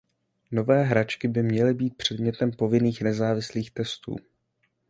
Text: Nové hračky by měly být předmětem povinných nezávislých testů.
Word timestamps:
Nové 0.51 0.83
hračky 0.83 1.27
by 1.27 1.43
měly 1.43 1.73
být 1.73 1.97
předmětem 1.97 2.51
povinných 2.51 3.01
nezávislých 3.01 3.71
testů. 3.71 4.15